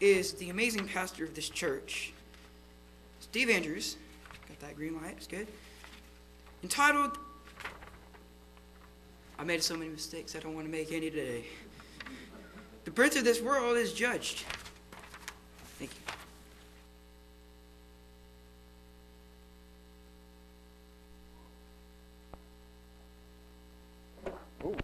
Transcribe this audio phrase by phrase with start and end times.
[0.00, 2.12] is the amazing pastor of this church,
[3.20, 3.96] Steve Andrews.
[4.48, 5.46] Got that green light, it's good.
[6.62, 7.18] Entitled,
[9.38, 11.44] I made so many mistakes, I don't want to make any today.
[12.84, 14.44] The prince of this world is judged.
[15.78, 15.90] Thank
[24.24, 24.32] you.
[24.64, 24.74] Oh,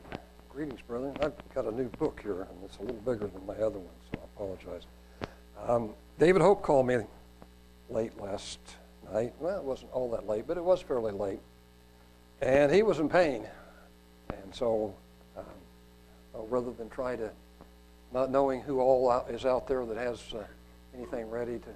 [0.50, 1.16] greetings, brethren.
[1.22, 3.88] I've got a new book here, and it's a little bigger than my other one,
[4.12, 4.86] so I apologize.
[5.64, 6.98] Um, David Hope called me
[7.90, 8.58] late last
[9.12, 9.32] night.
[9.40, 11.40] Well, it wasn't all that late, but it was fairly late.
[12.40, 13.46] And he was in pain.
[14.30, 14.94] And so,
[15.36, 15.44] um,
[16.32, 17.30] well, rather than try to,
[18.12, 20.44] not knowing who all out, is out there that has uh,
[20.94, 21.68] anything ready to,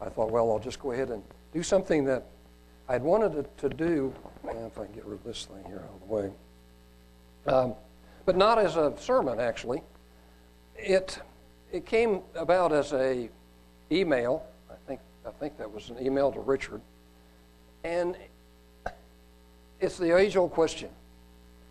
[0.00, 2.26] I thought, well, I'll just go ahead and do something that
[2.88, 4.14] I'd wanted to, to do.
[4.44, 6.32] If I can get rid of this thing here out of the way.
[7.46, 7.74] Um,
[8.24, 9.82] but not as a sermon, actually.
[10.76, 11.18] It,
[11.72, 13.28] it came about as a
[13.90, 14.44] email.
[14.70, 16.80] I think, I think that was an email to Richard.
[17.84, 18.16] And
[19.80, 20.90] it's the age-old question.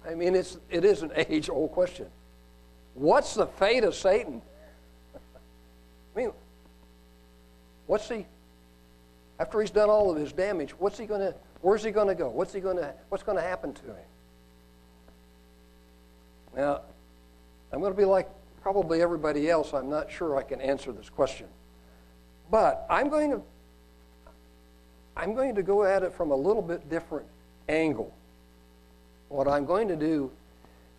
[0.07, 2.07] I mean, it's, it is an age-old question.
[2.93, 4.41] What's the fate of Satan?
[5.15, 6.31] I mean,
[7.85, 8.25] what's he,
[9.39, 12.15] after he's done all of his damage, what's he going to, where's he going to
[12.15, 12.29] go?
[12.29, 13.95] What's he going to, what's going to happen to him?
[16.55, 16.81] Now,
[17.71, 18.29] I'm going to be like
[18.61, 19.73] probably everybody else.
[19.73, 21.47] I'm not sure I can answer this question.
[22.49, 23.41] But I'm going to
[25.17, 27.25] I'm going to go at it from a little bit different
[27.67, 28.13] angle.
[29.29, 30.31] What I'm going to do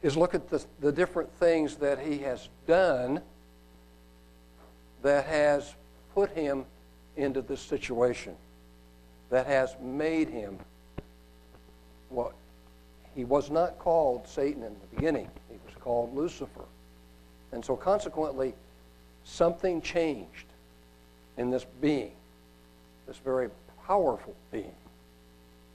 [0.03, 3.21] is look at the, the different things that he has done
[5.03, 5.75] that has
[6.15, 6.65] put him
[7.17, 8.35] into this situation,
[9.31, 10.59] that has made him
[12.09, 12.33] what
[13.15, 15.29] he was not called Satan in the beginning.
[15.49, 16.65] He was called Lucifer.
[17.53, 18.53] And so consequently,
[19.23, 20.48] something changed
[21.39, 22.13] in this being,
[23.07, 23.49] this very
[23.87, 24.75] powerful being.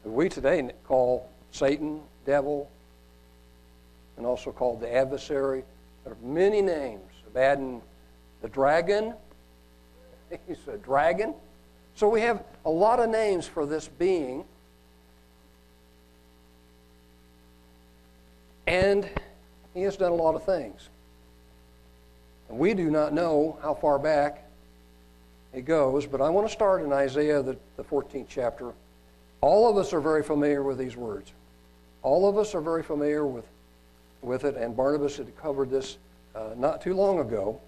[0.03, 2.69] And we today call Satan, devil,
[4.17, 5.63] and also called the adversary.
[6.03, 7.01] There are many names.
[7.27, 7.81] Abaddon,
[8.41, 9.13] the dragon.
[10.47, 11.33] He's a dragon.
[11.95, 14.43] So we have a lot of names for this being.
[18.67, 19.09] And
[19.73, 20.89] he has done a lot of things.
[22.49, 24.43] And we do not know how far back
[25.53, 28.71] it goes, but I want to start in Isaiah, the, the 14th chapter.
[29.41, 31.31] All of us are very familiar with these words.
[32.01, 33.45] All of us are very familiar with,
[34.21, 35.97] with it, and Barnabas had covered this
[36.35, 37.59] uh, not too long ago.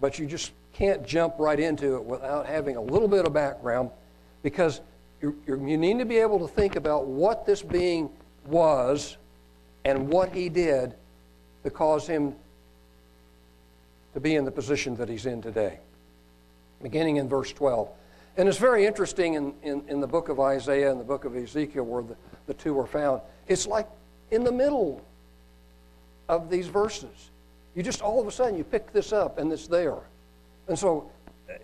[0.00, 3.90] But you just can't jump right into it without having a little bit of background
[4.42, 4.80] because
[5.22, 8.10] you you need to be able to think about what this being
[8.46, 9.16] was
[9.84, 10.94] and what he did
[11.62, 12.34] to cause him
[14.14, 15.78] to be in the position that he's in today.
[16.84, 17.88] Beginning in verse 12.
[18.36, 21.34] And it's very interesting in, in, in the book of Isaiah and the book of
[21.34, 23.22] Ezekiel where the, the two are found.
[23.48, 23.88] It's like
[24.30, 25.02] in the middle
[26.28, 27.30] of these verses.
[27.74, 29.96] You just all of a sudden you pick this up and it's there.
[30.68, 31.10] And so
[31.48, 31.56] eh,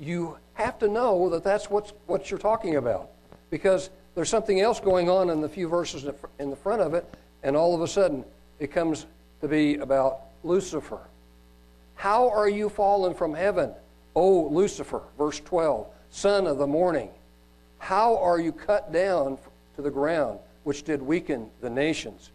[0.00, 3.10] you have to know that that's what's, what you're talking about
[3.50, 7.04] because there's something else going on in the few verses in the front of it,
[7.42, 8.24] and all of a sudden
[8.58, 9.04] it comes
[9.42, 11.00] to be about Lucifer.
[11.94, 13.72] How are you fallen from heaven,
[14.14, 15.02] O Lucifer?
[15.18, 17.10] Verse 12, son of the morning.
[17.78, 19.38] How are you cut down
[19.76, 22.30] to the ground, which did weaken the nations?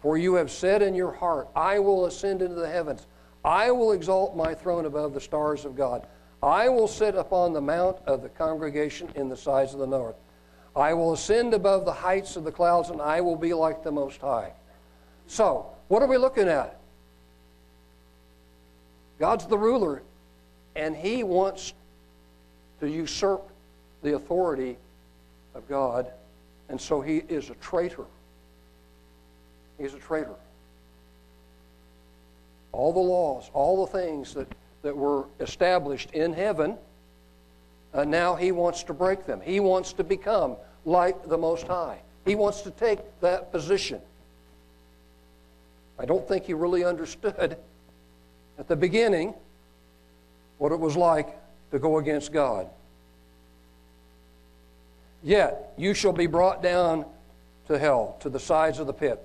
[0.00, 3.06] For you have said in your heart, I will ascend into the heavens.
[3.44, 6.06] I will exalt my throne above the stars of God.
[6.42, 10.16] I will sit upon the mount of the congregation in the sides of the north.
[10.76, 13.90] I will ascend above the heights of the clouds, and I will be like the
[13.90, 14.52] Most High.
[15.26, 16.78] So, what are we looking at?
[19.18, 20.02] God's the ruler,
[20.78, 21.74] and He wants
[22.80, 23.50] to usurp
[24.02, 24.78] the authority
[25.54, 26.10] of God,
[26.68, 28.04] and so He is a traitor.
[29.78, 30.34] He's a traitor.
[32.72, 34.46] All the laws, all the things that,
[34.82, 36.78] that were established in heaven,
[37.92, 39.40] uh, now He wants to break them.
[39.40, 41.98] He wants to become like the Most High.
[42.24, 44.00] He wants to take that position.
[45.98, 47.56] I don't think he really understood
[48.58, 49.34] at the beginning
[50.58, 51.28] what it was like
[51.70, 52.68] to go against God.
[55.22, 57.04] Yet you shall be brought down
[57.66, 59.20] to hell, to the sides of the pit.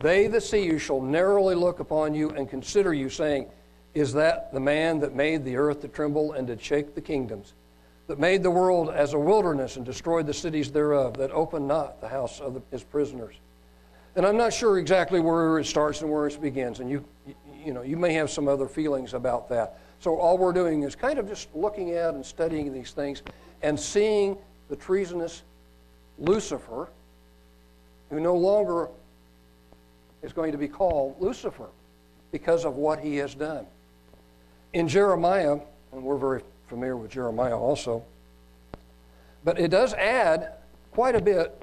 [0.00, 3.46] They that see you shall narrowly look upon you and consider you, saying,
[3.94, 7.54] Is that the man that made the earth to tremble and did shake the kingdoms?
[8.08, 12.00] That made the world as a wilderness and destroyed the cities thereof, that opened not
[12.00, 13.34] the house of the, his prisoners.
[14.14, 16.80] And I'm not sure exactly where it starts and where it begins.
[16.80, 17.04] And you,
[17.64, 19.80] you know, you may have some other feelings about that.
[20.00, 23.22] So all we're doing is kind of just looking at and studying these things
[23.62, 24.36] and seeing
[24.68, 25.42] the treasonous
[26.18, 26.88] Lucifer,
[28.10, 28.88] who no longer
[30.22, 31.68] is going to be called Lucifer
[32.32, 33.66] because of what he has done.
[34.72, 35.58] In Jeremiah,
[35.92, 38.04] and we're very familiar with Jeremiah also,
[39.44, 40.54] but it does add
[40.92, 41.62] quite a bit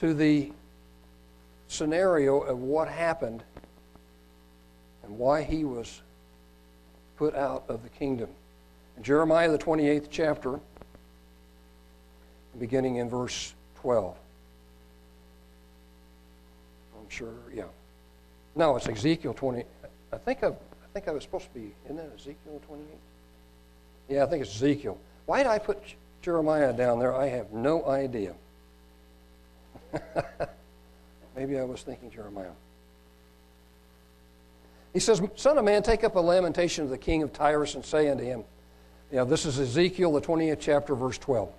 [0.00, 0.52] to the
[1.68, 3.42] scenario of what happened
[5.02, 6.02] and why he was
[7.16, 8.28] put out of the kingdom.
[8.96, 10.60] In Jeremiah, the 28th chapter,
[12.58, 14.16] beginning in verse 12.
[16.98, 17.64] I'm sure, yeah.
[18.54, 19.64] No, it's Ezekiel 20.
[20.12, 20.52] I think I, I
[20.92, 22.86] think I was supposed to be, isn't that Ezekiel 28?
[24.08, 24.98] Yeah, I think it's Ezekiel.
[25.26, 25.78] Why did I put
[26.22, 27.14] Jeremiah down there?
[27.14, 28.34] I have no idea.
[31.36, 32.50] Maybe I was thinking Jeremiah.
[34.96, 37.84] He says, Son of man, take up a lamentation of the king of Tyrus and
[37.84, 38.44] say unto him,
[39.10, 41.52] you know, this is Ezekiel, the 20th chapter, verse 12.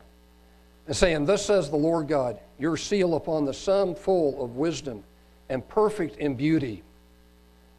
[0.87, 5.03] And saying, Thus says the Lord God, your seal upon the sum full of wisdom
[5.49, 6.81] and perfect in beauty.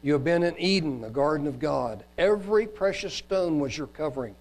[0.01, 2.05] You have been in Eden, the garden of God.
[2.17, 4.35] Every precious stone was your covering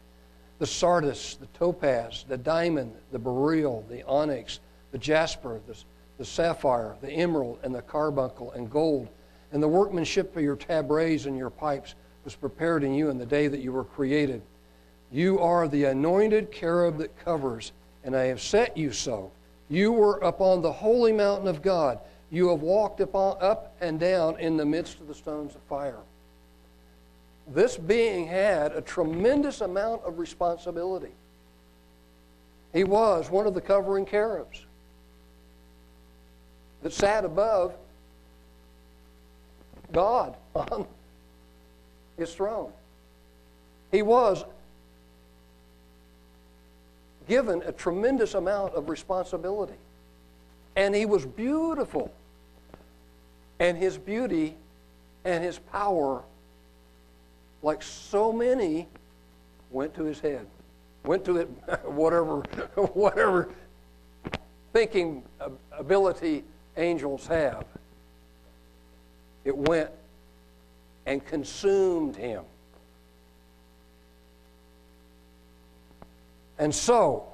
[0.60, 4.60] the sardius, the topaz, the diamond, the beryl, the onyx,
[4.92, 5.76] the jasper, the,
[6.16, 9.08] the sapphire, the emerald, and the carbuncle, and gold.
[9.52, 13.26] And the workmanship of your tabrets and your pipes was prepared in you in the
[13.26, 14.42] day that you were created.
[15.10, 17.72] You are the anointed cherub that covers,
[18.04, 19.30] and I have set you so.
[19.70, 21.98] You were upon the holy mountain of God.
[22.30, 26.00] You have walked upon, up and down in the midst of the stones of fire
[27.54, 31.12] this being had a tremendous amount of responsibility.
[32.72, 34.64] He was one of the covering cherubs
[36.82, 37.74] that sat above
[39.92, 40.86] God on
[42.16, 42.72] his throne.
[43.90, 44.44] He was
[47.28, 49.74] given a tremendous amount of responsibility.
[50.76, 52.12] And he was beautiful.
[53.58, 54.54] And his beauty
[55.24, 56.22] and his power
[57.62, 58.86] like so many,
[59.70, 60.46] went to his head.
[61.04, 61.46] Went to it,
[61.84, 62.38] whatever,
[62.94, 63.48] whatever
[64.72, 65.22] thinking
[65.72, 66.44] ability
[66.76, 67.64] angels have.
[69.48, 69.88] It went
[71.06, 72.44] and consumed him.
[76.58, 77.28] And so,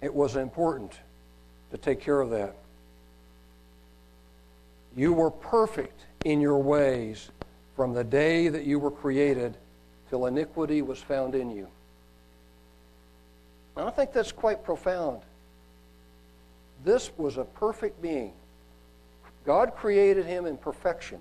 [0.00, 0.98] it was important
[1.70, 2.56] to take care of that.
[4.96, 7.30] You were perfect in your ways
[7.76, 9.56] from the day that you were created
[10.10, 11.68] till iniquity was found in you.
[13.76, 15.20] And I think that's quite profound.
[16.84, 18.32] This was a perfect being.
[19.46, 21.20] God created him in perfection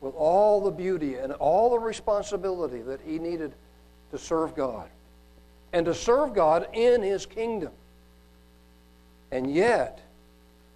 [0.00, 3.52] with all the beauty and all the responsibility that he needed
[4.10, 4.88] to serve God
[5.72, 7.72] and to serve God in his kingdom.
[9.30, 10.00] And yet,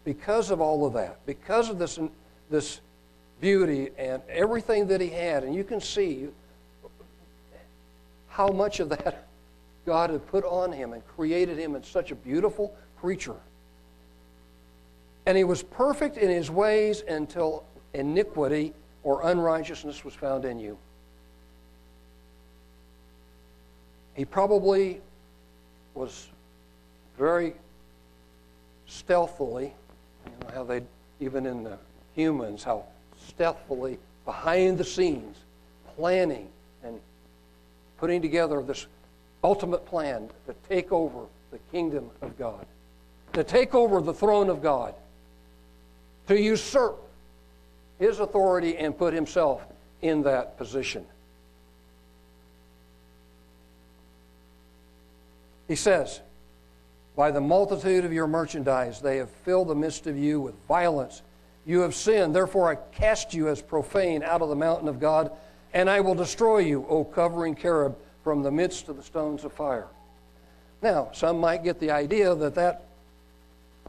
[0.05, 1.99] because of all of that, because of this,
[2.51, 2.81] this
[3.41, 5.45] beauty and everything that he had.
[5.45, 6.29] And you can see
[8.29, 9.27] how much of that
[9.87, 13.37] God had put on him and created him in such a beautiful creature.
[15.27, 17.65] And he was perfect in his ways until
[17.95, 20.79] iniquity or unrighteousness was found in you.
[24.15, 25.01] He probably
[25.95, 26.29] was
[27.19, 27.55] very
[28.87, 29.75] stealthily,
[30.25, 30.83] you know how they,
[31.21, 31.79] even in the
[32.15, 32.85] humans, how
[33.27, 35.37] stealthily behind the scenes,
[35.97, 36.49] planning
[36.83, 37.01] and
[37.99, 38.87] putting together this
[39.43, 42.65] ultimate plan to take over the kingdom of God,
[43.33, 44.95] to take over the throne of God,
[46.29, 46.99] to usurp
[47.99, 49.63] his authority and put himself
[50.03, 51.05] in that position.
[55.69, 56.21] He says,
[57.17, 61.23] By the multitude of your merchandise, they have filled the midst of you with violence
[61.67, 65.33] you have sinned, therefore I cast you as profane out of the mountain of God,
[65.75, 69.53] and I will destroy you, O covering cherub, from the midst of the stones of
[69.53, 69.89] fire.
[70.81, 72.85] Now, some might get the idea that that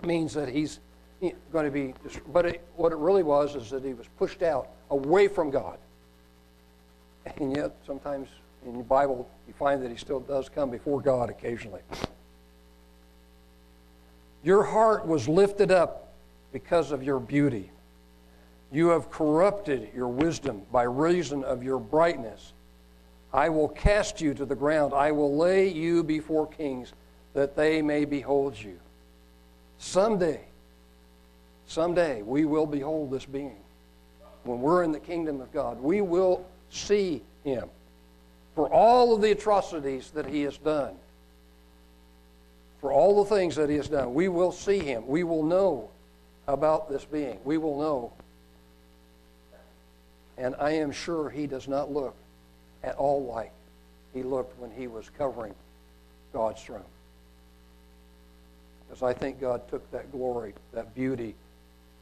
[0.04, 0.80] means that he's
[1.52, 1.94] going to be,
[2.32, 5.78] but it, what it really was is that he was pushed out away from God.
[7.38, 8.30] And yet, sometimes
[8.66, 11.82] in the Bible, you find that he still does come before God occasionally.
[14.44, 16.14] Your heart was lifted up
[16.54, 17.72] because of your beauty.
[18.72, 22.54] You have corrupted your wisdom by reason of your brightness.
[23.34, 24.94] I will cast you to the ground.
[24.94, 26.94] I will lay you before kings
[27.34, 28.80] that they may behold you.
[29.78, 30.47] Someday,
[31.68, 33.58] someday, we will behold this being.
[34.44, 37.70] when we're in the kingdom of God, we will see him
[38.56, 40.96] for all of the atrocities that he has done.
[42.82, 45.06] For all the things that he has done, we will see him.
[45.08, 45.90] We will know
[46.48, 47.40] about this being.
[47.44, 48.14] We will know.
[50.38, 52.16] And I am sure he does not look
[52.84, 53.52] at all like
[54.14, 55.54] he looked when he was covering
[56.34, 56.84] God's throne.
[58.88, 61.36] Because I think God took that glory, that beauty,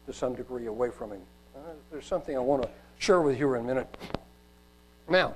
[0.06, 1.22] to some degree away from him.
[1.56, 1.60] Uh,
[1.92, 2.70] there's something I want to
[3.00, 3.98] share with you in a minute.
[5.10, 5.36] Now,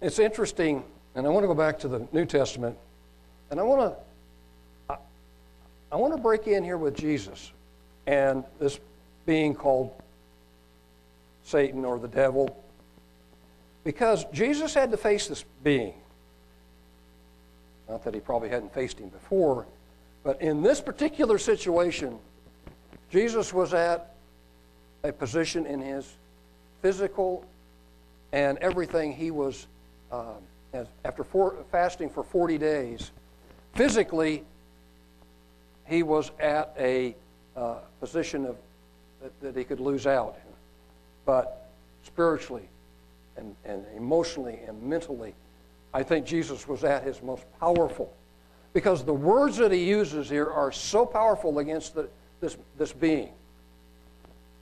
[0.00, 0.84] it's interesting,
[1.14, 2.76] and I want to go back to the New Testament,
[3.50, 4.96] and I want to I,
[5.92, 7.52] I want to break in here with Jesus
[8.06, 8.78] and this
[9.26, 9.92] being called
[11.44, 12.56] Satan or the devil,
[13.84, 15.94] because Jesus had to face this being.
[17.88, 19.66] Not that he probably hadn't faced him before,
[20.28, 22.18] but in this particular situation,
[23.10, 24.14] Jesus was at
[25.02, 26.06] a position in his
[26.82, 27.46] physical
[28.32, 29.14] and everything.
[29.14, 29.66] He was,
[30.12, 30.32] uh,
[30.74, 33.10] as, after four, fasting for 40 days,
[33.72, 34.44] physically,
[35.86, 37.16] he was at a
[37.56, 38.56] uh, position of,
[39.22, 40.36] that, that he could lose out.
[41.24, 41.70] But
[42.04, 42.68] spiritually
[43.38, 45.32] and, and emotionally and mentally,
[45.94, 48.12] I think Jesus was at his most powerful.
[48.72, 52.08] Because the words that he uses here are so powerful against the,
[52.40, 53.30] this, this being,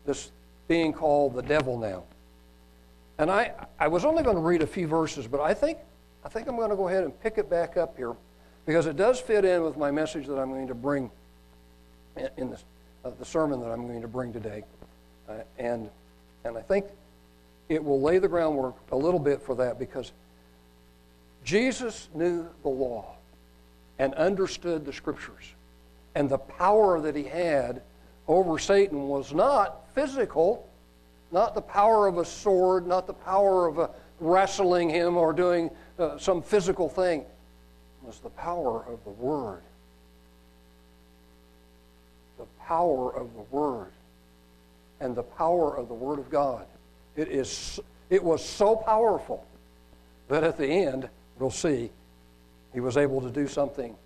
[0.05, 0.31] this
[0.69, 2.05] being called the devil now.
[3.19, 5.79] And I, I was only going to read a few verses, but I think,
[6.25, 8.15] I think I'm going to go ahead and pick it back up here
[8.67, 11.11] because it does fit in with my message that I'm going to bring
[12.37, 12.65] in this,
[13.05, 14.65] uh, the sermon that I'm going to bring today.
[15.29, 15.89] Uh, and,
[16.45, 16.87] and I think
[17.69, 20.13] it will lay the groundwork a little bit for that because
[21.45, 23.16] Jesus knew the law
[23.99, 25.55] and understood the scriptures.
[26.15, 27.83] And the power that he had
[28.29, 30.69] over Satan was not physical,
[31.31, 35.71] not the power of a sword, not the power of a wrestling him or doing
[35.99, 37.21] uh, some physical thing.
[37.21, 37.26] It
[38.07, 39.62] was the power of the Word.
[42.38, 43.93] The power of the Word.
[45.00, 46.67] And the power of the Word of God.
[47.17, 49.47] It, is, it was so powerful
[50.29, 51.91] that at the end, we'll see,
[52.76, 53.97] he was able to do something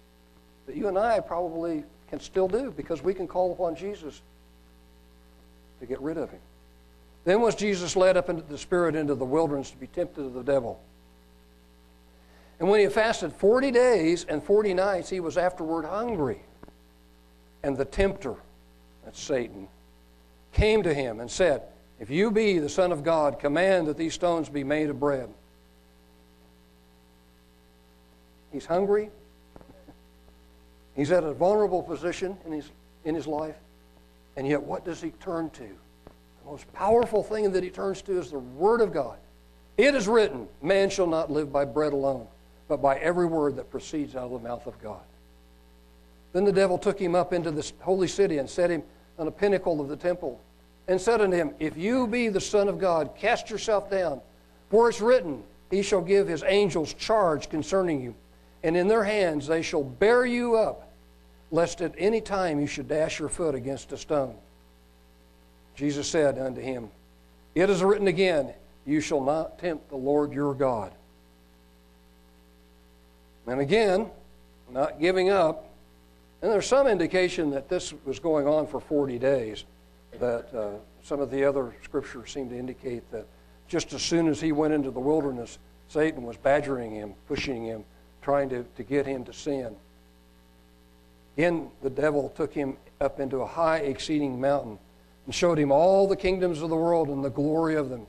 [0.68, 4.22] that you and I probably can still do because we can call upon Jesus
[5.80, 6.38] to get rid of him.
[7.24, 10.34] Then was Jesus led up into the Spirit into the wilderness to be tempted of
[10.34, 10.80] the devil.
[12.60, 16.38] And when he had fasted 40 days and 40 nights, he was afterward hungry.
[17.64, 18.36] And the tempter,
[19.04, 19.66] that's Satan,
[20.52, 21.62] came to him and said,
[21.98, 25.28] If you be the Son of God, command that these stones be made of bread.
[28.52, 29.10] He's hungry.
[30.96, 32.70] He's at a vulnerable position in his,
[33.04, 33.56] in his life.
[34.36, 35.62] And yet, what does he turn to?
[35.64, 39.18] The most powerful thing that he turns to is the Word of God.
[39.76, 42.26] It is written, Man shall not live by bread alone,
[42.68, 45.00] but by every word that proceeds out of the mouth of God.
[46.32, 48.82] Then the devil took him up into this holy city and set him
[49.18, 50.40] on a pinnacle of the temple
[50.86, 54.20] and said unto him, If you be the Son of God, cast yourself down,
[54.70, 58.14] for it's written, He shall give His angels charge concerning you
[58.62, 60.90] and in their hands they shall bear you up,
[61.50, 64.36] lest at any time you should dash your foot against a stone.
[65.74, 66.90] Jesus said unto him,
[67.54, 68.52] It is written again,
[68.84, 70.92] You shall not tempt the Lord your God.
[73.46, 74.10] And again,
[74.70, 75.66] not giving up.
[76.42, 79.64] And there's some indication that this was going on for 40 days,
[80.18, 80.70] that uh,
[81.02, 83.26] some of the other scriptures seem to indicate that
[83.68, 87.84] just as soon as he went into the wilderness, Satan was badgering him, pushing him
[88.22, 89.74] trying to, to get him to sin.
[91.36, 94.78] Then the devil took him up into a high exceeding mountain
[95.26, 98.06] and showed him all the kingdoms of the world and the glory of them.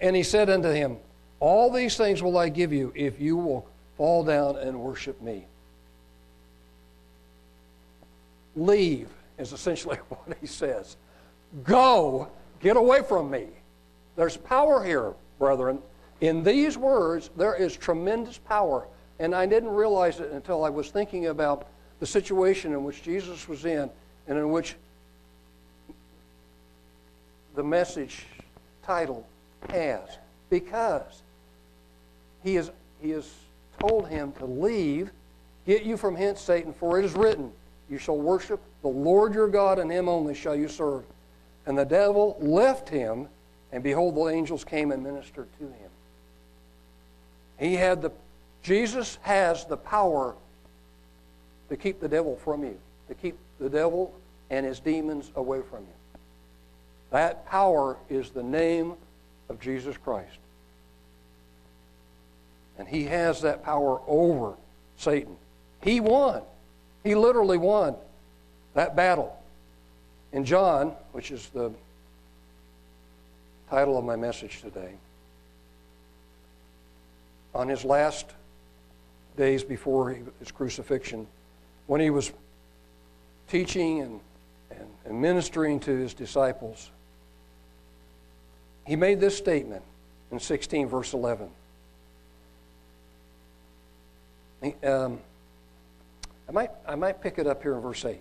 [0.00, 0.96] And he said unto him,
[1.40, 5.46] All these things will I give you if you will fall down and worship me.
[8.54, 10.96] Leave is essentially what he says.
[11.62, 12.28] Go,
[12.60, 13.46] get away from me.
[14.16, 15.78] There's power here, brethren.
[16.20, 18.86] In these words, there is tremendous power.
[19.18, 21.66] And I didn't realize it until I was thinking about
[22.00, 23.90] the situation in which Jesus was in
[24.28, 24.76] and in which
[27.54, 28.26] the message
[28.82, 29.26] title
[29.70, 30.18] has.
[30.50, 31.22] Because
[32.44, 32.70] he has,
[33.00, 33.32] he has
[33.80, 35.10] told him to leave,
[35.66, 37.50] get you from hence, Satan, for it is written,
[37.90, 41.04] You shall worship the Lord your God, and him only shall you serve.
[41.66, 43.28] And the devil left him,
[43.72, 45.90] and behold, the angels came and ministered to him.
[47.58, 48.12] He had the
[48.66, 50.34] Jesus has the power
[51.68, 54.12] to keep the devil from you, to keep the devil
[54.50, 56.20] and his demons away from you.
[57.12, 58.94] That power is the name
[59.48, 60.38] of Jesus Christ.
[62.76, 64.54] And he has that power over
[64.96, 65.36] Satan.
[65.80, 66.42] He won.
[67.04, 67.94] He literally won
[68.74, 69.32] that battle.
[70.32, 71.70] In John, which is the
[73.70, 74.94] title of my message today,
[77.54, 78.26] on his last
[79.36, 81.26] days before his crucifixion,
[81.86, 82.32] when he was
[83.48, 84.20] teaching and,
[84.70, 86.90] and, and ministering to his disciples,
[88.86, 89.82] he made this statement
[90.30, 91.48] in 16, verse 11.
[94.62, 95.20] He, um,
[96.48, 98.20] I, might, I might pick it up here in verse 8.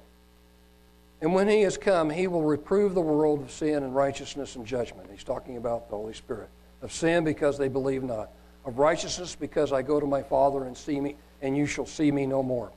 [1.22, 4.66] And when he has come, he will reprove the world of sin and righteousness and
[4.66, 5.10] judgment.
[5.12, 6.50] He's talking about the Holy Spirit.
[6.82, 8.30] Of sin because they believe not.
[8.66, 12.12] Of righteousness because I go to my Father and see me, and you shall see
[12.12, 12.72] me no more.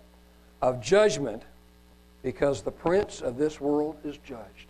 [0.60, 1.42] Of judgment
[2.22, 4.66] because the prince of this world is judged.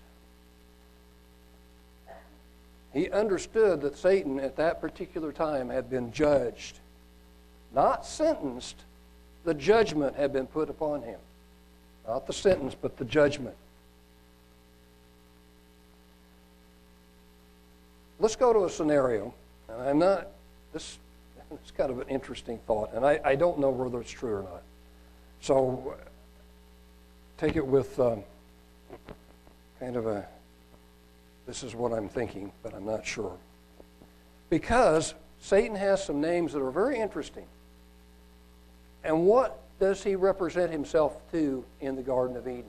[2.93, 6.79] He understood that Satan at that particular time had been judged,
[7.75, 8.77] not sentenced.
[9.45, 11.19] The judgment had been put upon him.
[12.07, 13.57] Not the sentence, but the judgment.
[18.19, 19.33] Let's go to a scenario,
[19.69, 20.29] and I'm not,
[20.73, 20.99] this
[21.52, 24.43] it's kind of an interesting thought, and I, I don't know whether it's true or
[24.43, 24.62] not.
[25.40, 25.95] So
[27.38, 28.23] take it with um,
[29.81, 30.26] kind of a,
[31.47, 33.37] this is what I'm thinking, but I'm not sure.
[34.50, 37.45] Because Satan has some names that are very interesting.
[39.05, 42.64] And what does he represent himself to in the Garden of Eden?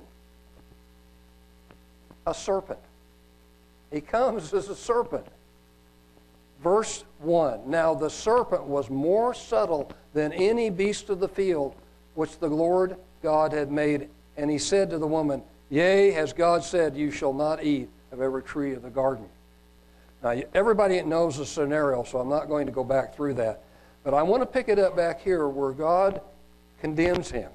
[2.27, 2.79] A serpent.
[3.91, 5.25] He comes as a serpent.
[6.63, 11.75] Verse 1 Now the serpent was more subtle than any beast of the field
[12.15, 14.09] which the Lord God had made.
[14.37, 18.21] And he said to the woman, Yea, has God said, You shall not eat of
[18.21, 19.25] every tree of the garden.
[20.23, 23.63] Now, everybody knows the scenario, so I'm not going to go back through that.
[24.03, 26.22] But I want to pick it up back here where God
[26.81, 27.51] condemns him.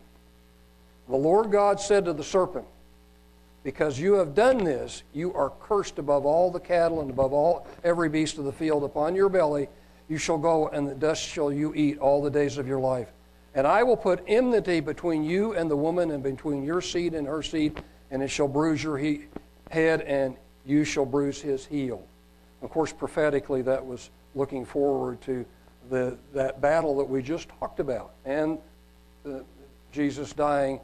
[1.08, 2.64] The Lord God said to the serpent,
[3.64, 7.66] because you have done this, you are cursed above all the cattle and above all
[7.83, 8.85] every beast of the field.
[8.85, 9.68] Upon your belly
[10.09, 13.09] you shall go, and the dust shall you eat all the days of your life.
[13.55, 17.27] And I will put enmity between you and the woman, and between your seed and
[17.27, 19.24] her seed, and it shall bruise your he-
[19.70, 22.07] head, and you shall bruise his heel.
[22.61, 25.46] Of course, prophetically, that was looking forward to
[25.88, 28.59] the, that battle that we just talked about, and
[29.90, 30.81] Jesus dying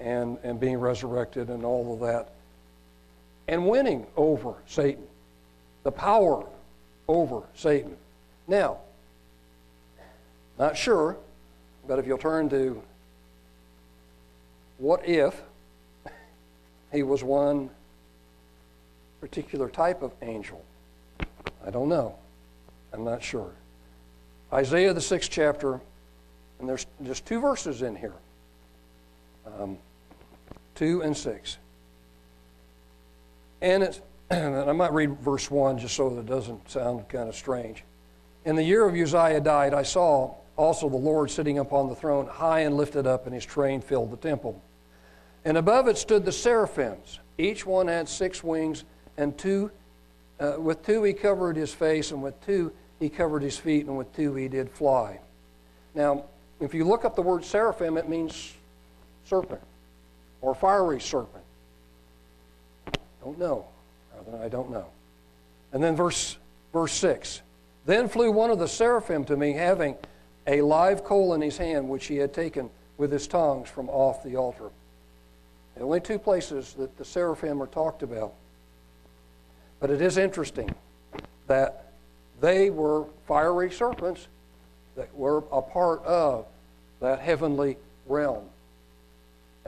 [0.00, 2.30] and, and being resurrected and all of that,
[3.48, 5.04] and winning over Satan,
[5.82, 6.44] the power
[7.08, 7.96] over Satan.
[8.46, 8.78] Now,
[10.58, 11.16] not sure,
[11.86, 12.82] but if you'll turn to
[14.78, 15.40] what if
[16.92, 17.70] he was one
[19.20, 20.64] particular type of angel?
[21.66, 22.14] I don't know.
[22.92, 23.50] I'm not sure.
[24.52, 25.80] Isaiah, the sixth chapter,
[26.58, 28.14] and there's just two verses in here.
[29.46, 29.78] Um,
[30.78, 31.58] 2 and 6.
[33.60, 37.28] And, it's, and I might read verse 1 just so that it doesn't sound kind
[37.28, 37.82] of strange.
[38.44, 42.26] In the year of Uzziah died, I saw also the Lord sitting upon the throne,
[42.26, 44.62] high and lifted up, and his train filled the temple.
[45.44, 47.18] And above it stood the seraphims.
[47.38, 48.84] Each one had six wings,
[49.16, 49.72] and two,
[50.38, 53.98] uh, with two he covered his face, and with two he covered his feet, and
[53.98, 55.18] with two he did fly.
[55.94, 56.24] Now,
[56.60, 58.54] if you look up the word seraphim, it means
[59.24, 59.60] serpent
[60.40, 61.44] or fiery serpent?
[63.22, 63.66] Don't know.
[64.42, 64.86] I don't know.
[65.72, 66.36] And then verse,
[66.72, 67.42] verse 6
[67.86, 69.96] Then flew one of the seraphim to me, having
[70.46, 74.22] a live coal in his hand, which he had taken with his tongs from off
[74.22, 74.70] the altar.
[75.76, 78.32] The only two places that the seraphim are talked about.
[79.78, 80.74] But it is interesting
[81.46, 81.92] that
[82.40, 84.26] they were fiery serpents
[84.96, 86.46] that were a part of
[87.00, 88.44] that heavenly realm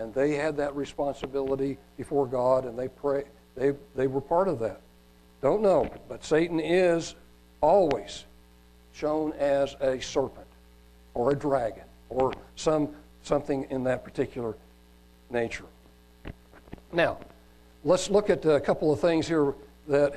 [0.00, 3.24] and they had that responsibility before God, and they pray.
[3.54, 4.80] They they were part of that.
[5.42, 7.14] Don't know, but Satan is
[7.60, 8.24] always
[8.92, 10.46] shown as a serpent,
[11.14, 12.88] or a dragon, or some
[13.22, 14.56] something in that particular
[15.30, 15.66] nature.
[16.92, 17.18] Now,
[17.84, 19.54] let's look at a couple of things here
[19.86, 20.14] that.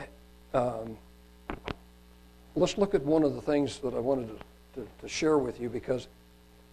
[0.53, 0.97] Um,
[2.55, 5.59] let's look at one of the things that I wanted to, to, to share with
[5.59, 6.07] you because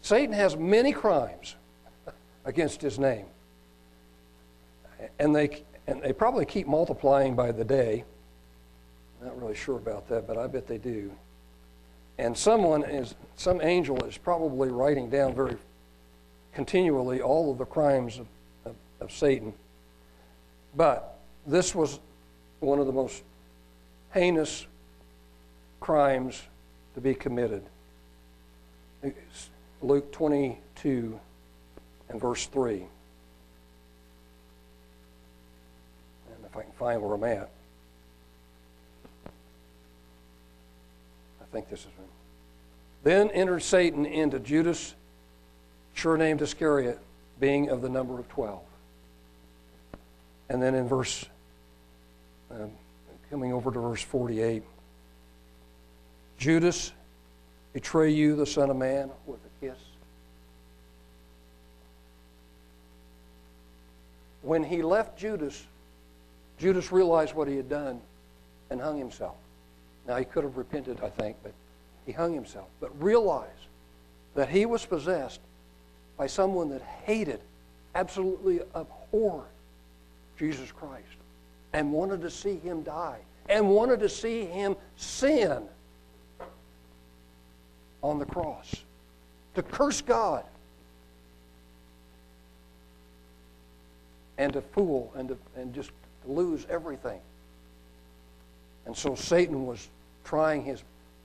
[0.02, 1.56] Satan has many crimes
[2.44, 3.26] against his name.
[5.18, 8.05] And they, and they probably keep multiplying by the day.
[9.20, 11.11] I'm not really sure about that, but I bet they do.
[12.18, 15.57] And someone is, some angel is probably writing down very
[16.55, 18.26] continually all of the crimes of,
[18.66, 19.55] of, of Satan.
[20.76, 21.98] But this was
[22.61, 23.22] one of the most
[24.12, 24.66] heinous
[25.81, 26.42] crimes
[26.94, 27.62] to be committed.
[29.83, 31.18] Luke 22
[32.10, 32.74] and verse 3.
[32.74, 32.84] And
[36.44, 37.50] if I can find where I'm at,
[41.40, 41.92] I think this is it.
[43.02, 44.94] Then entered Satan into Judas,
[45.94, 46.98] sure named Iscariot,
[47.38, 48.60] being of the number of twelve.
[50.50, 51.24] And then in verse,
[52.50, 52.70] um,
[53.30, 54.62] coming over to verse 48,
[56.38, 56.92] Judas,
[57.72, 59.78] betray you, the Son of Man, with a kiss.
[64.50, 65.64] When he left Judas,
[66.58, 68.00] Judas realized what he had done
[68.68, 69.36] and hung himself.
[70.08, 71.52] Now, he could have repented, I think, but
[72.04, 72.66] he hung himself.
[72.80, 73.68] But realized
[74.34, 75.38] that he was possessed
[76.16, 77.38] by someone that hated,
[77.94, 79.44] absolutely abhorred
[80.36, 81.06] Jesus Christ
[81.72, 85.62] and wanted to see him die and wanted to see him sin
[88.02, 88.74] on the cross,
[89.54, 90.42] to curse God,
[94.40, 95.90] and to fool and, to, and just
[96.26, 97.20] lose everything.
[98.87, 99.87] And so Satan was
[100.24, 100.83] trying his,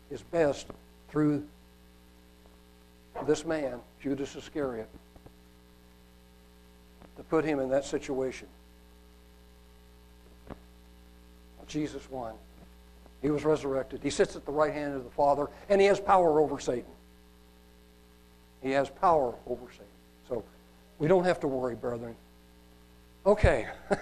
[0.10, 0.68] his best
[1.08, 1.48] through
[3.26, 4.90] this man, Judas Iscariot,
[7.16, 8.50] to put him in that situation.
[11.68, 12.34] Jesus won.
[13.22, 14.02] He was resurrected.
[14.04, 16.92] He sits at the right hand of the Father, and he has power over Satan.
[18.62, 19.86] He has power over Satan.
[20.28, 20.44] So
[21.00, 22.16] we don't have to worry, brethren.
[23.26, 23.68] Okay.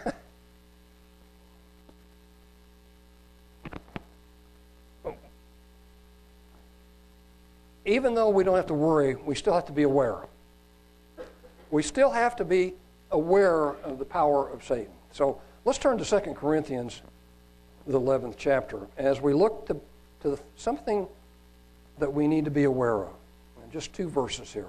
[7.85, 10.17] Even though we don't have to worry, we still have to be aware.
[11.71, 12.73] We still have to be
[13.11, 14.91] aware of the power of Satan.
[15.11, 17.01] So let's turn to 2 Corinthians
[17.85, 19.75] the 11th chapter, as we look to,
[20.21, 21.07] to something
[21.99, 23.13] that we need to be aware of.
[23.71, 24.67] Just two verses here.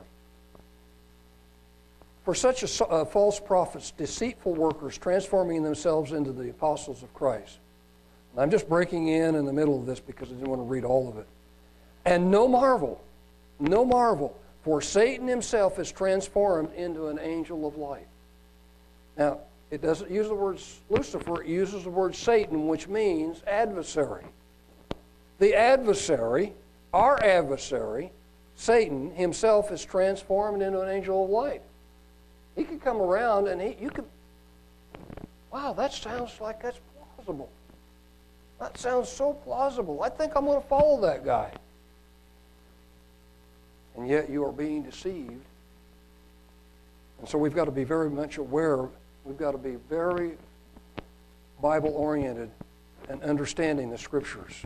[2.24, 7.58] For such a, false prophets, deceitful workers, transforming themselves into the apostles of Christ.
[8.32, 10.66] And I'm just breaking in in the middle of this because I didn't want to
[10.66, 11.26] read all of it.
[12.06, 13.00] And no marvel,
[13.60, 18.06] no marvel, for Satan himself is transformed into an angel of light.
[19.18, 19.38] Now,
[19.70, 24.24] it doesn't use the word Lucifer, it uses the word Satan, which means adversary.
[25.38, 26.54] The adversary,
[26.92, 28.12] our adversary,
[28.56, 31.62] Satan himself is transformed into an angel of light.
[32.56, 34.04] He could come around and he, you could,
[35.52, 36.78] wow, that sounds like that's
[37.16, 37.50] plausible.
[38.60, 40.02] That sounds so plausible.
[40.02, 41.52] I think I'm going to follow that guy.
[43.96, 45.44] And yet you are being deceived.
[47.20, 48.88] And so we've got to be very much aware
[49.24, 50.32] We've got to be very
[51.60, 52.50] Bible oriented
[53.08, 54.64] and understanding the scriptures.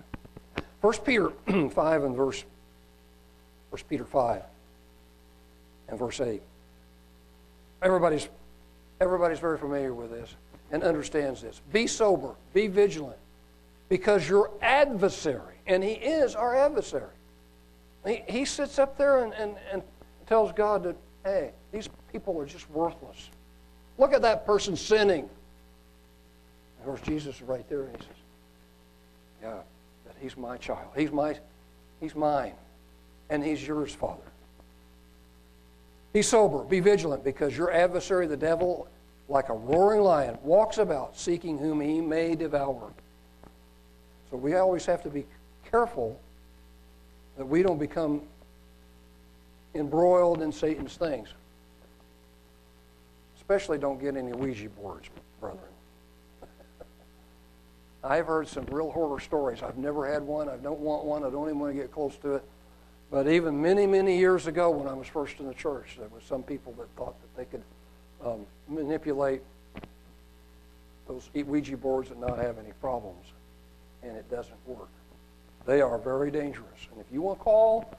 [0.81, 1.31] 1 Peter
[1.71, 2.45] 5 and verse
[3.71, 4.43] 1 Peter 5
[5.89, 6.43] and verse 8.
[7.83, 8.29] Everybody's
[9.01, 10.35] everybody's very familiar with this
[10.71, 11.61] and understands this.
[11.73, 13.19] Be sober, be vigilant,
[13.89, 17.13] because your adversary, and he is our adversary.
[18.07, 19.83] He, he sits up there and, and, and
[20.27, 23.31] tells God that, hey, these people are just worthless.
[23.99, 25.29] Look at that person sinning.
[26.81, 28.17] Of course, Jesus is right there, and he says,
[29.43, 29.57] Yeah,
[30.07, 30.91] but he's my child.
[30.97, 31.37] He's my
[32.01, 32.55] he's mine.
[33.31, 34.23] And he's yours, Father.
[36.13, 38.89] Be sober, be vigilant, because your adversary, the devil,
[39.29, 42.91] like a roaring lion, walks about seeking whom he may devour.
[44.31, 45.27] So we always have to be
[45.71, 46.19] careful
[47.37, 48.23] that we don't become
[49.75, 51.29] embroiled in Satan's things.
[53.37, 55.09] Especially don't get any Ouija boards,
[55.41, 55.63] brethren.
[58.05, 59.63] I've heard some real horror stories.
[59.63, 60.49] I've never had one.
[60.49, 61.25] I don't want one.
[61.25, 62.45] I don't even want to get close to it.
[63.11, 66.21] But even many, many years ago, when I was first in the church, there were
[66.21, 67.63] some people that thought that they could
[68.25, 69.41] um, manipulate
[71.07, 73.25] those Ouija boards and not have any problems,
[74.03, 74.89] and it doesn't work.
[75.67, 76.89] They are very dangerous.
[76.93, 77.91] And if you want to call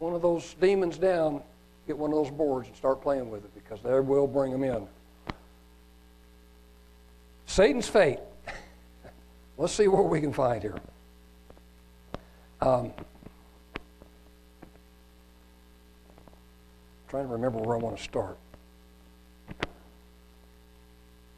[0.00, 1.42] one of those demons down,
[1.86, 4.64] get one of those boards and start playing with it because they will bring them
[4.64, 4.86] in.
[7.46, 8.18] Satan's fate.
[9.56, 10.78] Let's see what we can find here.
[12.60, 12.92] Um,
[17.16, 18.36] trying to remember where I want to start.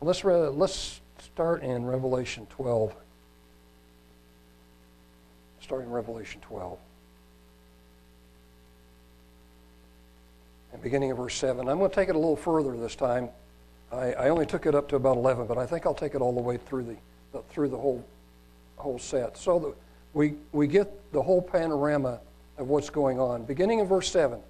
[0.01, 2.97] Let's, re- let's start in Revelation 12.
[5.61, 6.79] Start in Revelation 12.
[10.73, 11.69] and beginning of verse 7.
[11.69, 13.29] I'm going to take it a little further this time.
[13.93, 16.21] I, I, only took it up to about 11, but I think I'll take it
[16.21, 16.83] all the way through
[17.33, 18.05] the through the whole,
[18.77, 19.75] whole set, so that
[20.13, 22.21] we, we get the whole panorama
[22.59, 23.45] of what's going on.
[23.45, 24.41] Beginning in verse 7.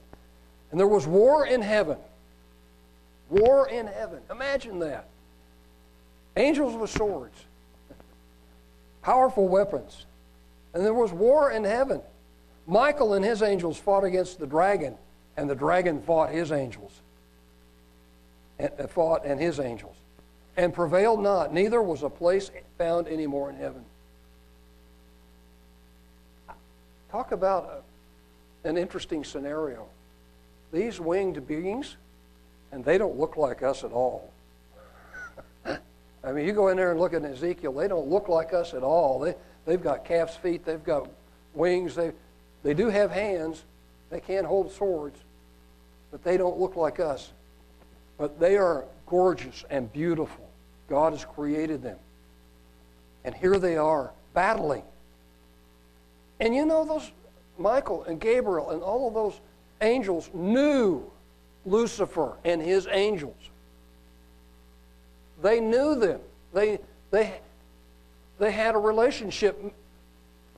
[0.71, 1.99] And there was war in heaven.
[3.31, 4.21] War in heaven.
[4.31, 5.07] Imagine that.
[6.37, 7.37] Angels with swords,
[9.03, 10.07] powerful weapons.
[10.73, 12.01] And there was war in heaven.
[12.67, 14.97] Michael and his angels fought against the dragon,
[15.37, 16.93] and the dragon fought his angels.
[18.59, 19.97] And uh, fought and his angels.
[20.57, 23.85] And prevailed not, neither was a place found any more in heaven.
[27.11, 27.83] Talk about
[28.65, 29.87] a, an interesting scenario.
[30.73, 31.97] These winged beings,
[32.73, 34.31] and they don't look like us at all.
[36.25, 38.75] I mean, you go in there and look at Ezekiel, they don't look like us
[38.75, 39.21] at all.
[39.21, 41.09] They, they've got calf's feet, they've got
[41.55, 42.13] wings, they,
[42.63, 43.63] they do have hands,
[44.11, 45.19] they can hold swords,
[46.11, 47.33] but they don't look like us.
[48.19, 50.49] But they are gorgeous and beautiful.
[50.89, 51.99] God has created them.
[53.25, 54.83] And here they are battling.
[56.41, 57.11] And you know, those
[57.59, 59.41] Michael and Gabriel and all of those
[59.81, 61.11] angels knew
[61.65, 63.37] Lucifer and his angels.
[65.43, 66.21] They knew them.
[66.53, 66.79] They,
[67.11, 67.41] they,
[68.39, 69.61] they had a relationship.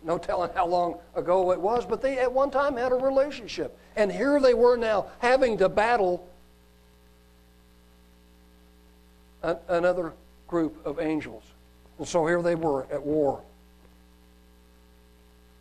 [0.02, 3.76] No telling how long ago it was, but they at one time had a relationship.
[3.96, 6.26] And here they were now having to battle
[9.42, 10.12] another
[10.48, 11.42] group of angels.
[11.98, 13.42] And so here they were at war.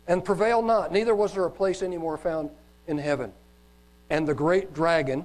[0.08, 2.50] And prevailed not, neither was there a place any more found
[2.86, 3.32] in heaven.
[4.10, 5.24] And the great dragon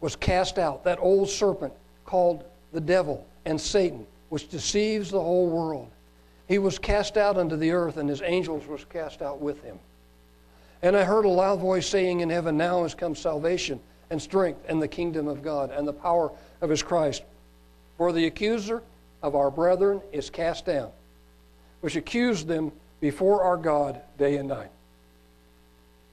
[0.00, 1.72] was cast out, that old serpent
[2.04, 5.90] called the devil and Satan, which deceives the whole world.
[6.48, 9.78] He was cast out unto the earth, and his angels was cast out with him.
[10.82, 14.60] And I heard a loud voice saying in heaven, Now has come salvation and strength
[14.68, 17.24] and the kingdom of God and the power of his Christ.
[17.96, 18.82] For the accuser
[19.22, 20.90] of our brethren is cast down,
[21.80, 24.70] which accused them before our God day and night.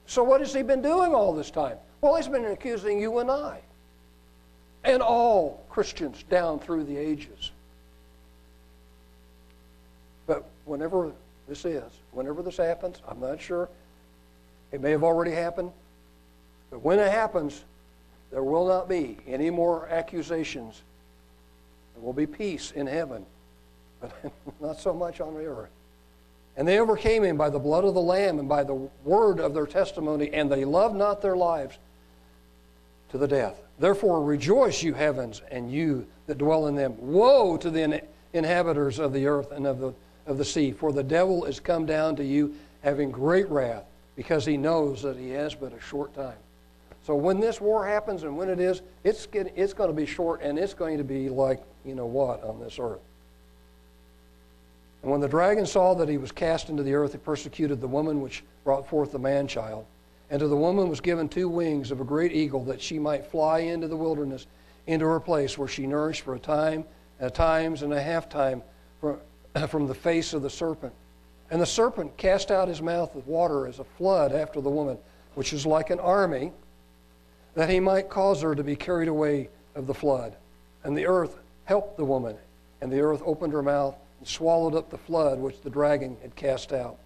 [0.06, 1.76] So, what has he been doing all this time?
[2.00, 3.60] Well, he's been accusing you and I,
[4.84, 7.50] and all Christians down through the ages.
[10.26, 11.12] But whenever
[11.48, 13.68] this is, whenever this happens, I'm not sure.
[14.72, 15.70] It may have already happened.
[16.70, 17.64] But when it happens,
[18.30, 20.82] there will not be any more accusations.
[21.94, 23.24] There will be peace in heaven,
[24.00, 24.12] but
[24.60, 25.70] not so much on the earth.
[26.56, 29.54] And they overcame him by the blood of the Lamb and by the word of
[29.54, 31.78] their testimony, and they loved not their lives
[33.10, 33.60] to the death.
[33.78, 36.94] Therefore, rejoice, you heavens, and you that dwell in them.
[36.98, 39.92] Woe to the inhabitants of the earth and of the,
[40.26, 44.46] of the sea, for the devil is come down to you having great wrath, because
[44.46, 46.36] he knows that he has but a short time.
[47.04, 50.40] So when this war happens and when it is, it's, it's going to be short,
[50.40, 53.00] and it's going to be like, you know what, on this earth.
[55.04, 57.86] And when the dragon saw that he was cast into the earth, he persecuted the
[57.86, 59.84] woman which brought forth the man child.
[60.30, 63.26] And to the woman was given two wings of a great eagle, that she might
[63.26, 64.46] fly into the wilderness,
[64.86, 66.86] into her place where she nourished for a time,
[67.20, 68.62] at times and a half time
[68.98, 69.18] from,
[69.68, 70.94] from the face of the serpent.
[71.50, 74.96] And the serpent cast out his mouth with water as a flood after the woman,
[75.34, 76.50] which is like an army,
[77.52, 80.34] that he might cause her to be carried away of the flood.
[80.82, 81.36] And the earth
[81.66, 82.38] helped the woman,
[82.80, 86.34] and the earth opened her mouth and swallowed up the flood which the dragon had
[86.36, 86.98] cast out.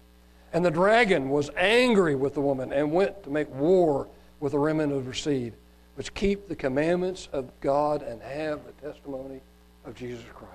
[0.53, 4.07] And the dragon was angry with the woman and went to make war
[4.39, 5.53] with the remnant of her seed,
[5.95, 9.41] which keep the commandments of God and have the testimony
[9.85, 10.53] of Jesus Christ.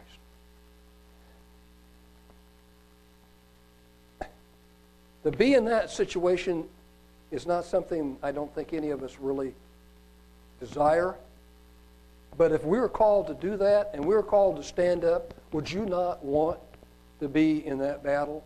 [5.24, 6.68] To be in that situation
[7.30, 9.54] is not something I don't think any of us really
[10.60, 11.14] desire.
[12.36, 15.34] But if we were called to do that and we were called to stand up,
[15.52, 16.58] would you not want
[17.20, 18.44] to be in that battle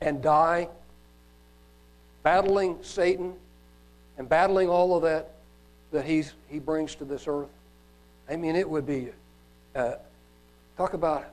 [0.00, 0.68] and die
[2.22, 3.34] battling Satan
[4.18, 5.30] and battling all of that
[5.92, 7.48] that he's, he brings to this earth?
[8.28, 9.08] I mean, it would be,
[9.74, 9.94] uh,
[10.76, 11.24] talk about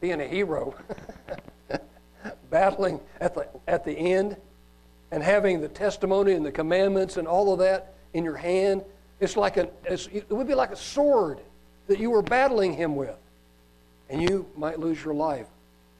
[0.00, 0.74] being a hero,
[2.50, 4.36] battling at the, at the end
[5.10, 8.82] and having the testimony and the commandments and all of that in your hand
[9.20, 11.38] it's like a, it's, it would be like a sword
[11.86, 13.16] that you were battling him with,
[14.10, 15.46] and you might lose your life.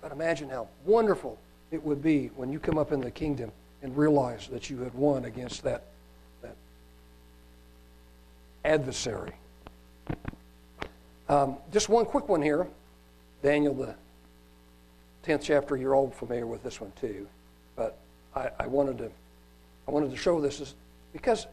[0.00, 1.38] But imagine how wonderful
[1.70, 3.50] it would be when you come up in the kingdom
[3.82, 5.84] and realize that you had won against that,
[6.42, 6.56] that
[8.64, 9.32] adversary.
[11.28, 12.66] Um, just one quick one here.
[13.42, 13.94] Daniel, the
[15.24, 17.26] 10th chapter, you're all familiar with this one too.
[17.76, 17.98] But
[18.34, 19.10] I, I wanted, to,
[19.88, 20.74] I wanted to show this
[21.12, 21.46] because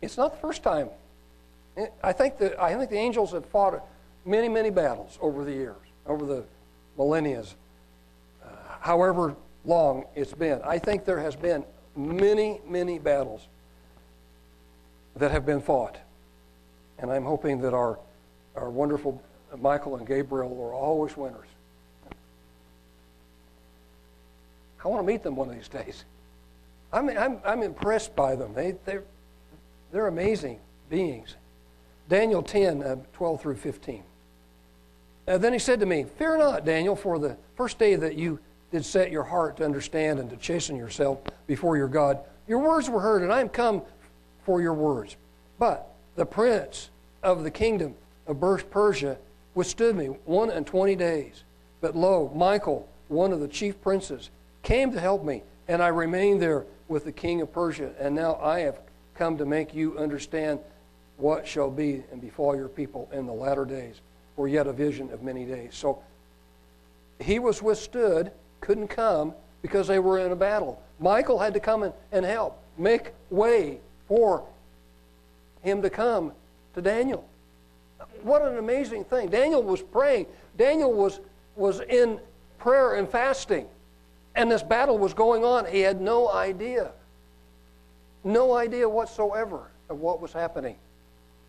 [0.00, 0.88] it's not the first time.
[2.02, 3.82] I think, the, I think the angels have fought
[4.24, 5.76] many, many battles over the years.
[6.06, 6.44] over the
[6.96, 7.42] millennia,
[8.42, 8.46] uh,
[8.80, 10.60] however long it's been.
[10.62, 11.64] I think there has been
[11.96, 13.46] many, many battles
[15.16, 15.96] that have been fought.
[16.98, 17.98] And I'm hoping that our,
[18.54, 19.20] our wonderful
[19.60, 21.46] Michael and Gabriel are always winners.
[24.84, 26.04] I want to meet them one of these days.
[26.92, 28.52] I'm, I'm, I'm impressed by them.
[28.54, 29.04] They, they're,
[29.94, 30.58] they're amazing
[30.90, 31.36] beings.
[32.08, 34.02] Daniel 10, uh, 12 through 15.
[35.28, 38.40] Uh, then he said to me, Fear not, Daniel, for the first day that you
[38.72, 42.90] did set your heart to understand and to chasten yourself before your God, your words
[42.90, 43.82] were heard, and I am come
[44.44, 45.16] for your words.
[45.60, 46.90] But the prince
[47.22, 47.94] of the kingdom
[48.26, 49.16] of Persia
[49.54, 51.44] withstood me one and twenty days.
[51.80, 54.30] But lo, Michael, one of the chief princes,
[54.64, 57.92] came to help me, and I remained there with the king of Persia.
[58.00, 58.80] And now I have
[59.14, 60.58] come to make you understand
[61.16, 64.00] what shall be and befall your people in the latter days,
[64.36, 65.74] or yet a vision of many days.
[65.74, 66.02] So
[67.20, 70.82] he was withstood, couldn't come because they were in a battle.
[70.98, 74.44] Michael had to come and help, make way for
[75.62, 76.32] him to come
[76.74, 77.26] to Daniel.
[78.22, 79.28] What an amazing thing.
[79.28, 80.26] Daniel was praying.
[80.58, 81.20] Daniel was,
[81.56, 82.18] was in
[82.58, 83.66] prayer and fasting.
[84.34, 85.66] And this battle was going on.
[85.66, 86.90] He had no idea.
[88.24, 90.76] No idea whatsoever of what was happening.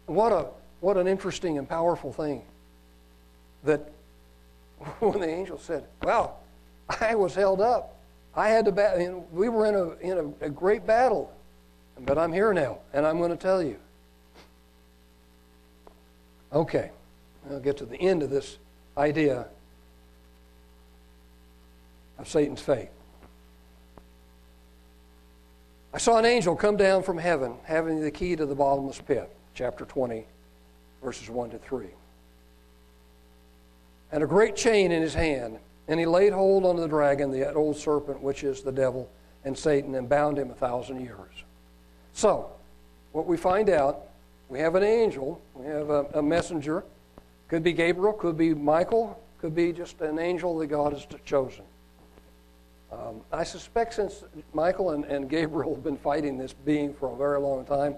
[0.05, 0.47] What, a,
[0.81, 2.43] what an interesting and powerful thing
[3.63, 3.91] that
[4.99, 6.39] when the angel said, Well,
[7.01, 7.95] I was held up.
[8.35, 9.27] I had to battle.
[9.31, 11.33] We were in, a, in a, a great battle,
[12.01, 13.77] but I'm here now, and I'm going to tell you.
[16.51, 16.91] Okay,
[17.49, 18.57] I'll get to the end of this
[18.97, 19.47] idea
[22.17, 22.89] of Satan's fate.
[25.95, 29.33] I saw an angel come down from heaven having the key to the bottomless pit,
[29.53, 30.25] chapter 20,
[31.01, 31.87] verses 1 to 3.
[34.11, 37.53] And a great chain in his hand, and he laid hold on the dragon, the
[37.53, 39.09] old serpent, which is the devil
[39.45, 41.45] and Satan, and bound him a thousand years.
[42.11, 42.49] So,
[43.13, 44.01] what we find out,
[44.49, 46.83] we have an angel, we have a, a messenger,
[47.47, 51.63] could be Gabriel, could be Michael, could be just an angel that God has chosen.
[52.95, 57.15] Um, I suspect since Michael and, and Gabriel have been fighting this being for a
[57.15, 57.95] very long time,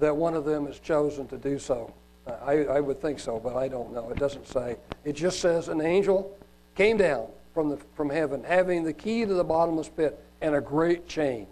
[0.00, 1.92] that one of them has chosen to do so.
[2.26, 4.10] I, I would think so, but I don't know.
[4.10, 4.76] It doesn't say.
[5.04, 6.36] It just says an angel
[6.76, 10.60] came down from, the, from heaven, having the key to the bottomless pit and a
[10.60, 11.46] great chain.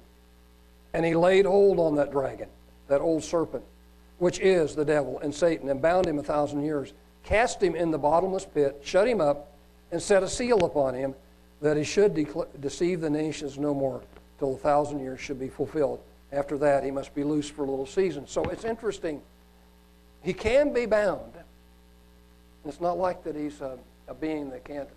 [0.94, 2.48] And he laid hold on that dragon,
[2.88, 3.64] that old serpent,
[4.18, 6.92] which is the devil and Satan, and bound him a thousand years,
[7.24, 9.52] cast him in the bottomless pit, shut him up,
[9.90, 11.14] and set a seal upon him
[11.60, 12.14] that he should
[12.60, 14.02] deceive the nations no more
[14.38, 16.00] till the thousand years should be fulfilled.
[16.32, 18.26] After that, he must be loose for a little season.
[18.26, 19.22] So it's interesting.
[20.22, 21.32] He can be bound.
[22.64, 24.88] It's not like that he's a, a being that can't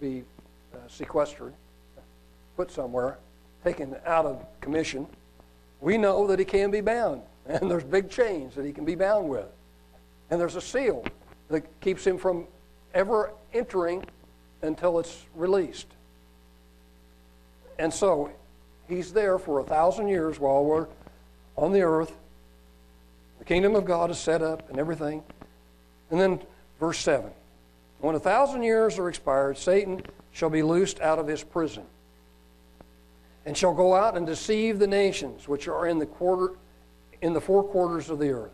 [0.00, 0.22] be
[0.72, 1.52] uh, sequestered,
[2.56, 3.18] put somewhere,
[3.64, 5.06] taken out of commission.
[5.80, 8.94] We know that he can be bound, and there's big chains that he can be
[8.94, 9.46] bound with.
[10.30, 11.04] And there's a seal
[11.48, 12.46] that keeps him from
[12.94, 14.04] ever entering
[14.62, 15.86] until it's released.
[17.78, 18.30] And so
[18.88, 20.86] he's there for a thousand years while we're
[21.56, 22.12] on the earth.
[23.38, 25.22] The kingdom of God is set up and everything.
[26.10, 26.40] And then
[26.80, 27.30] verse 7
[28.00, 31.84] When a thousand years are expired, Satan shall be loosed out of his prison
[33.46, 36.54] and shall go out and deceive the nations which are in the quarter
[37.22, 38.50] in the four quarters of the earth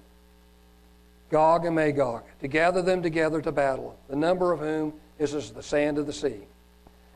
[1.30, 5.50] Gog and Magog to gather them together to battle the number of whom is as
[5.50, 6.42] the sand of the sea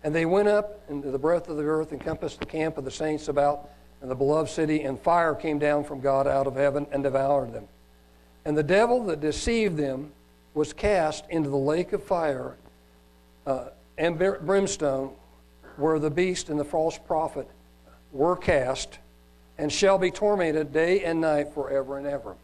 [0.05, 2.91] and they went up into the breadth of the earth, encompassed the camp of the
[2.91, 6.87] saints about and the beloved city, and fire came down from God out of heaven
[6.93, 7.67] and devoured them.
[8.45, 10.13] And the devil that deceived them
[10.55, 12.57] was cast into the lake of fire
[13.47, 15.13] uh, and brimstone,
[15.77, 17.49] where the beast and the false prophet
[18.13, 18.99] were cast,
[19.59, 22.37] and shall be tormented day and night forever and ever.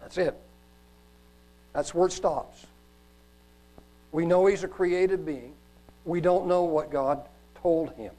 [0.00, 0.34] That's it.
[1.72, 2.66] That's where it stops.
[4.12, 5.54] We know he's a created being.
[6.08, 7.20] We don't know what God
[7.60, 8.12] told him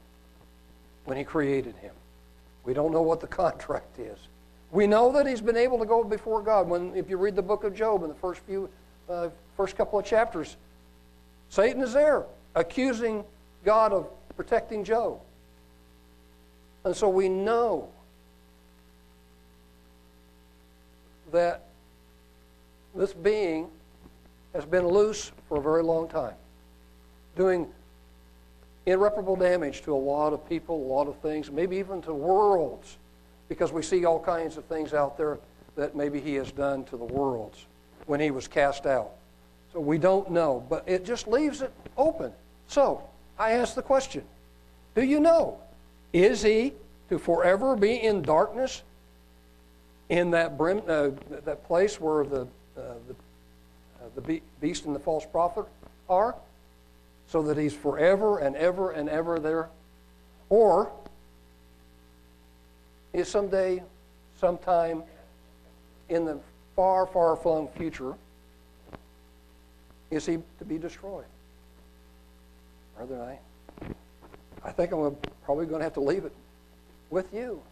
[1.06, 1.92] when he created him.
[2.64, 4.16] We don't know what the contract is.
[4.70, 6.68] We know that he's been able to go before God.
[6.68, 8.70] When, if you read the book of Job in the first few,
[9.08, 10.56] uh, first couple of chapters,
[11.48, 13.24] Satan is there accusing
[13.64, 15.18] God of protecting Job.
[16.84, 17.88] And so we know
[21.32, 21.64] that
[22.94, 23.68] this being
[24.54, 26.34] has been loose for a very long time,
[27.36, 27.66] doing
[28.86, 32.96] irreparable damage to a lot of people, a lot of things, maybe even to worlds,
[33.48, 35.38] because we see all kinds of things out there
[35.76, 37.66] that maybe he has done to the worlds
[38.06, 39.12] when he was cast out.
[39.72, 42.32] So we don't know, but it just leaves it open.
[42.66, 43.02] So
[43.38, 44.24] I ask the question
[44.94, 45.58] Do you know?
[46.12, 46.72] Is he
[47.08, 48.82] to forever be in darkness
[50.08, 51.10] in that, brim, uh,
[51.44, 55.66] that place where the, uh, the, uh, the be- beast and the false prophet
[56.08, 56.34] are?
[57.30, 59.68] So that he's forever and ever and ever there?
[60.48, 60.90] Or
[63.12, 63.84] is someday,
[64.40, 65.04] sometime
[66.08, 66.40] in the
[66.74, 68.14] far, far flung future,
[70.10, 71.24] is he to be destroyed?
[72.96, 73.38] Brethren, I,
[74.64, 76.32] I think I'm probably going to have to leave it
[77.10, 77.62] with you.